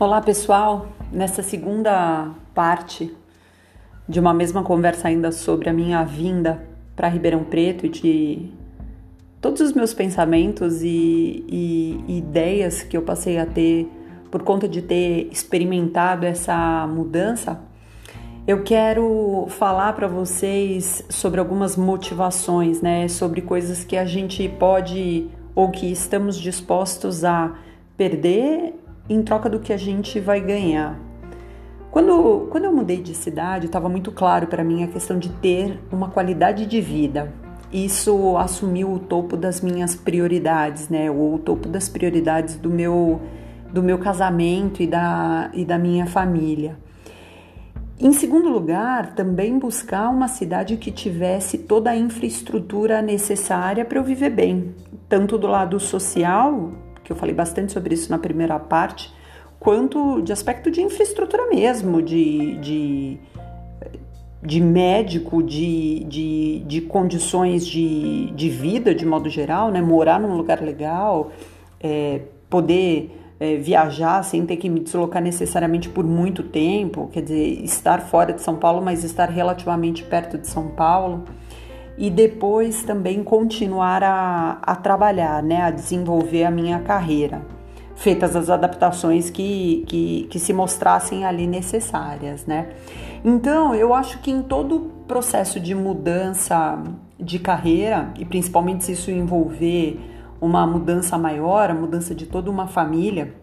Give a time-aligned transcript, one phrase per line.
[0.00, 3.12] Olá pessoal, nessa segunda parte
[4.08, 8.52] de uma mesma conversa ainda sobre a minha vinda para Ribeirão Preto e de
[9.40, 13.90] todos os meus pensamentos e, e, ideias que eu passei a ter
[14.30, 17.60] por conta de ter experimentado essa mudança,
[18.46, 23.08] eu quero falar para vocês sobre algumas motivações, né?
[23.08, 25.26] Sobre coisas que a gente pode
[25.56, 27.52] ou que estamos dispostos a
[27.96, 28.67] perder
[29.08, 30.98] em troca do que a gente vai ganhar.
[31.90, 35.80] Quando, quando eu mudei de cidade, estava muito claro para mim a questão de ter
[35.90, 37.32] uma qualidade de vida.
[37.72, 41.10] Isso assumiu o topo das minhas prioridades, né?
[41.10, 43.20] Ou o topo das prioridades do meu,
[43.72, 46.76] do meu casamento e da, e da minha família.
[48.00, 54.04] Em segundo lugar, também buscar uma cidade que tivesse toda a infraestrutura necessária para eu
[54.04, 54.72] viver bem,
[55.08, 56.70] tanto do lado social
[57.08, 59.10] que eu falei bastante sobre isso na primeira parte,
[59.58, 63.18] quanto de aspecto de infraestrutura mesmo, de, de,
[64.42, 69.80] de médico, de, de, de condições de, de vida de modo geral, né?
[69.80, 71.32] morar num lugar legal,
[71.80, 77.64] é, poder é, viajar sem ter que me deslocar necessariamente por muito tempo, quer dizer,
[77.64, 81.24] estar fora de São Paulo, mas estar relativamente perto de São Paulo
[81.98, 87.42] e depois também continuar a, a trabalhar, né, a desenvolver a minha carreira,
[87.96, 92.68] feitas as adaptações que, que, que se mostrassem ali necessárias, né.
[93.24, 96.80] Então, eu acho que em todo o processo de mudança
[97.18, 99.98] de carreira, e principalmente se isso envolver
[100.40, 103.34] uma mudança maior, a mudança de toda uma família,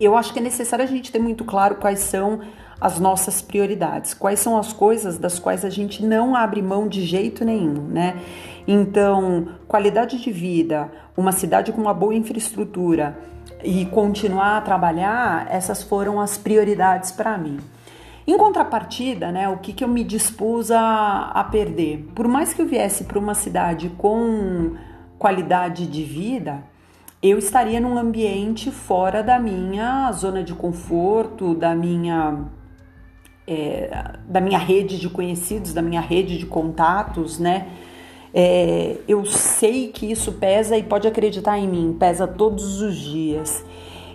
[0.00, 2.40] eu acho que é necessário a gente ter muito claro quais são
[2.80, 7.02] as nossas prioridades, quais são as coisas das quais a gente não abre mão de
[7.02, 8.16] jeito nenhum, né?
[8.66, 13.18] Então, qualidade de vida, uma cidade com uma boa infraestrutura
[13.64, 17.58] e continuar a trabalhar, essas foram as prioridades para mim.
[18.26, 22.10] Em contrapartida, né, o que, que eu me dispus a, a perder?
[22.14, 24.76] Por mais que eu viesse para uma cidade com
[25.18, 26.62] qualidade de vida,
[27.22, 32.44] eu estaria num ambiente fora da minha zona de conforto, da minha
[33.48, 33.88] é,
[34.28, 37.66] da minha rede de conhecidos, da minha rede de contatos, né?
[38.34, 43.64] É, eu sei que isso pesa e pode acreditar em mim, pesa todos os dias.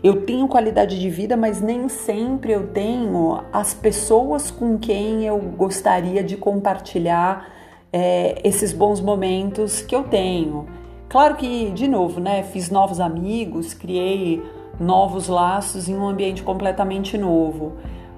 [0.03, 5.39] Eu tenho qualidade de vida, mas nem sempre eu tenho as pessoas com quem eu
[5.39, 7.49] gostaria de compartilhar
[7.91, 10.67] é, esses bons momentos que eu tenho.
[11.09, 14.43] Claro que, de novo, né, fiz novos amigos, criei
[14.79, 17.73] novos laços em um ambiente completamente novo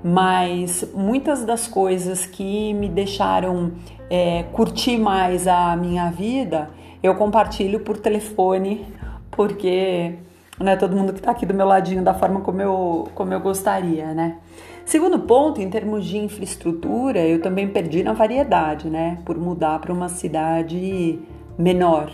[0.07, 3.71] mas muitas das coisas que me deixaram
[4.07, 6.69] é, curtir mais a minha vida
[7.01, 8.85] eu compartilho por telefone,
[9.31, 10.13] porque
[10.59, 13.33] não é todo mundo que está aqui do meu ladinho da forma como eu, como
[13.33, 14.37] eu gostaria, né?
[14.85, 19.17] Segundo ponto, em termos de infraestrutura, eu também perdi na variedade, né?
[19.25, 21.19] Por mudar para uma cidade
[21.57, 22.11] menor.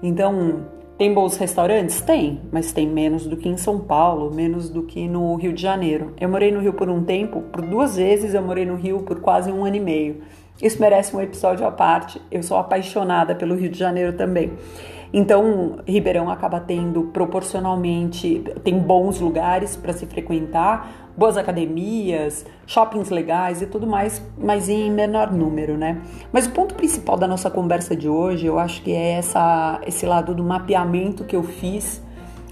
[0.00, 0.60] Então,
[1.02, 2.00] tem bons restaurantes?
[2.00, 5.60] Tem, mas tem menos do que em São Paulo, menos do que no Rio de
[5.60, 6.14] Janeiro.
[6.16, 9.18] Eu morei no Rio por um tempo, por duas vezes eu morei no Rio por
[9.18, 10.22] quase um ano e meio.
[10.62, 12.22] Isso merece um episódio à parte.
[12.30, 14.52] Eu sou apaixonada pelo Rio de Janeiro também.
[15.12, 23.60] Então, Ribeirão acaba tendo proporcionalmente, tem bons lugares para se frequentar, boas academias, shoppings legais
[23.60, 26.00] e tudo mais, mas em menor número, né?
[26.32, 30.06] Mas o ponto principal da nossa conversa de hoje, eu acho que é essa, esse
[30.06, 32.02] lado do mapeamento que eu fiz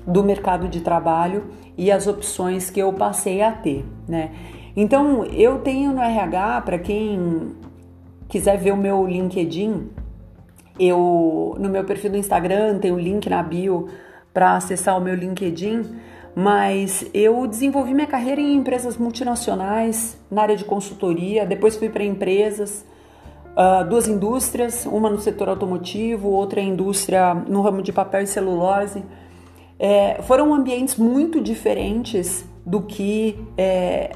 [0.07, 1.45] do mercado de trabalho
[1.79, 4.33] e as opções que eu passei a ter, né?
[4.77, 7.53] Então, eu tenho no RH, para quem
[8.29, 9.89] quiser ver o meu LinkedIn,
[10.81, 13.89] eu no meu perfil do Instagram tem o um link na bio
[14.33, 15.85] para acessar o meu LinkedIn
[16.35, 22.05] mas eu desenvolvi minha carreira em empresas multinacionais, na área de consultoria, depois fui para
[22.05, 22.85] empresas,
[23.51, 29.03] uh, duas indústrias, uma no setor automotivo, outra indústria no ramo de papel e celulose.
[29.79, 34.13] É, foram ambientes muito diferentes do que é,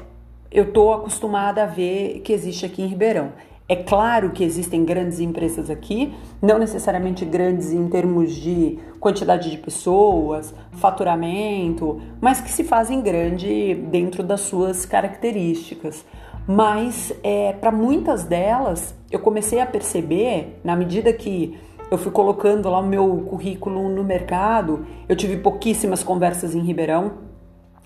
[0.51, 3.33] eu estou acostumada a ver que existe aqui em Ribeirão.
[3.67, 9.57] É claro que existem grandes empresas aqui, não necessariamente grandes em termos de quantidade de
[9.57, 16.05] pessoas, faturamento, mas que se fazem grande dentro das suas características.
[16.47, 21.57] Mas é, para muitas delas, eu comecei a perceber, na medida que
[21.89, 27.13] eu fui colocando lá o meu currículo no mercado, eu tive pouquíssimas conversas em Ribeirão,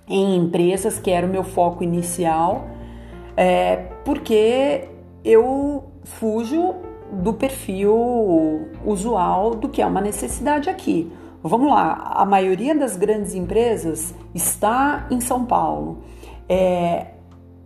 [0.09, 2.67] em empresas, que era o meu foco inicial,
[3.37, 4.89] é, porque
[5.23, 6.75] eu fujo
[7.11, 11.11] do perfil usual do que é uma necessidade aqui.
[11.41, 15.99] Vamos lá, a maioria das grandes empresas está em São Paulo.
[16.47, 17.07] É,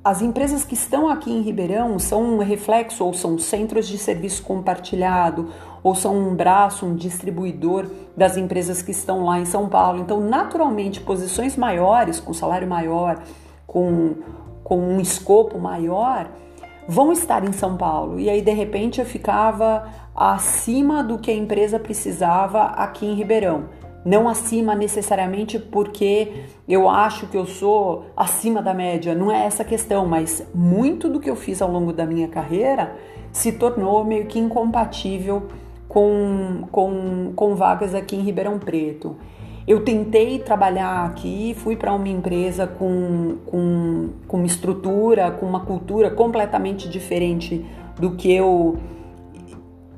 [0.04, 4.44] as empresas que estão aqui em Ribeirão são um reflexo ou são centros de serviço
[4.44, 5.50] compartilhado
[5.82, 10.00] ou são um braço, um distribuidor das empresas que estão lá em São Paulo.
[10.00, 13.22] Então, naturalmente, posições maiores, com salário maior,
[13.66, 14.16] com,
[14.64, 16.30] com um escopo maior,
[16.88, 18.20] vão estar em São Paulo.
[18.20, 23.66] E aí, de repente, eu ficava acima do que a empresa precisava aqui em Ribeirão.
[24.06, 29.64] Não acima necessariamente porque eu acho que eu sou acima da média, não é essa
[29.64, 32.98] a questão, mas muito do que eu fiz ao longo da minha carreira
[33.32, 35.48] se tornou meio que incompatível
[35.88, 39.16] com, com, com vagas aqui em Ribeirão Preto.
[39.66, 45.62] Eu tentei trabalhar aqui, fui para uma empresa com, com, com uma estrutura, com uma
[45.62, 47.66] cultura completamente diferente
[47.98, 48.78] do que eu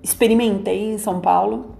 [0.03, 1.71] experimentei em São Paulo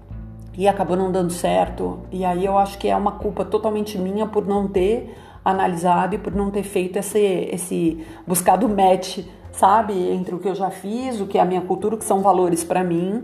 [0.58, 2.00] e acabou não dando certo.
[2.10, 6.18] E aí eu acho que é uma culpa totalmente minha por não ter analisado e
[6.18, 9.20] por não ter feito esse, esse buscado match,
[9.52, 12.04] sabe, entre o que eu já fiz, o que é a minha cultura, o que
[12.04, 13.22] são valores para mim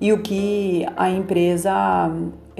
[0.00, 2.10] e o que a empresa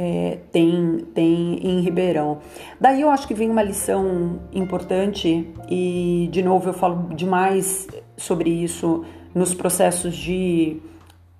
[0.03, 2.39] é, tem, tem em Ribeirão.
[2.81, 7.87] Daí eu acho que vem uma lição importante e, de novo, eu falo demais
[8.17, 9.05] sobre isso
[9.35, 10.79] nos processos de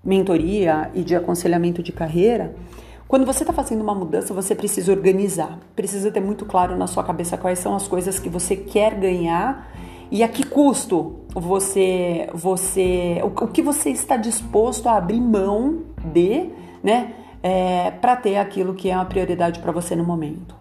[0.05, 2.55] mentoria e de aconselhamento de carreira.
[3.09, 7.03] Quando você está fazendo uma mudança, você precisa organizar, precisa ter muito claro na sua
[7.03, 9.73] cabeça quais são as coisas que você quer ganhar
[10.11, 15.83] e a que custo você você o, o que você está disposto a abrir mão
[16.13, 16.51] de,
[16.83, 20.55] né, é, para ter aquilo que é uma prioridade para você no momento.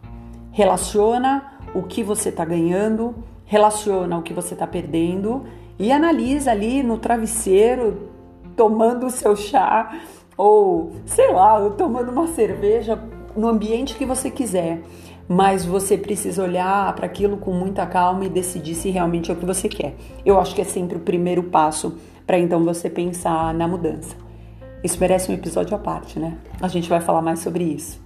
[0.51, 3.15] Relaciona o que você está ganhando,
[3.45, 5.45] relaciona o que você está perdendo
[5.77, 8.09] e analisa ali no travesseiro,
[8.55, 9.99] tomando o seu chá
[10.37, 13.01] ou sei lá, tomando uma cerveja
[13.35, 14.81] no ambiente que você quiser
[15.31, 19.37] mas você precisa olhar para aquilo com muita calma e decidir se realmente é o
[19.37, 19.93] que você quer.
[20.25, 21.95] Eu acho que é sempre o primeiro passo
[22.25, 24.15] para então você pensar na mudança.
[24.83, 26.37] Isso merece um episódio à parte, né?
[26.61, 28.01] A gente vai falar mais sobre isso.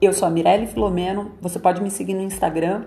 [0.00, 2.84] Eu sou a Mirelle Filomeno, você pode me seguir no Instagram,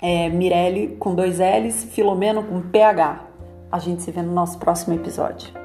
[0.00, 3.24] é Mirelle com dois L's, Filomeno com PH.
[3.70, 5.59] A gente se vê no nosso próximo episódio.